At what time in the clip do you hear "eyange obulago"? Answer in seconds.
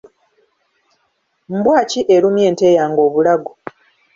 2.71-3.51